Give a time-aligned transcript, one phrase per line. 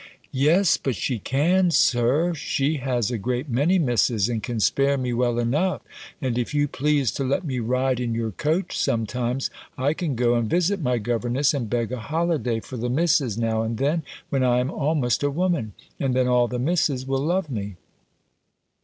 [0.33, 1.69] "Yes, but she can.
[1.69, 5.83] Sir; she has a great many Misses, and can spare me well enough;
[6.19, 10.33] and if you please to let me ride in your coach sometimes, I can go
[10.33, 14.01] and visit my governess, and beg a holiday for the Misses, now and then,
[14.31, 17.75] when I am almost a woman, and then all the Misses will love me."